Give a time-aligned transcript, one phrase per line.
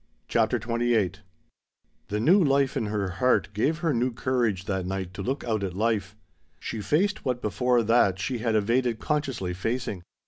[0.27, 1.11] CHAPTER XXVIII
[2.07, 5.63] The new life in her heart gave her new courage that night to look out
[5.63, 6.15] at life.
[6.59, 10.01] She faced what before that she had evaded consciously facing.